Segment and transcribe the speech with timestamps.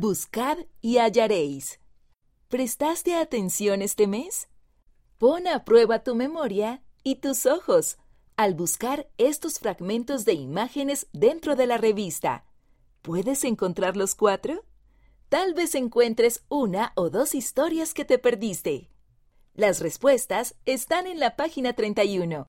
[0.00, 1.80] Buscad y hallaréis.
[2.46, 4.48] ¿Prestaste atención este mes?
[5.18, 7.98] Pon a prueba tu memoria y tus ojos
[8.36, 12.44] al buscar estos fragmentos de imágenes dentro de la revista.
[13.02, 14.64] ¿Puedes encontrar los cuatro?
[15.28, 18.92] Tal vez encuentres una o dos historias que te perdiste.
[19.54, 22.46] Las respuestas están en la página 31.